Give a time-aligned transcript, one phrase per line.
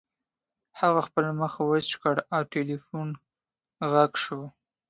[0.79, 3.09] هغه خپل مخ وچ کړ او د ټیلیفون
[3.91, 4.41] غږ شو